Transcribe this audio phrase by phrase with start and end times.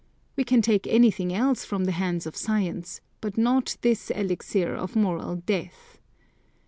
[0.35, 4.95] We can take anything else from the hands of science, but not this elixir of
[4.95, 5.99] moral death.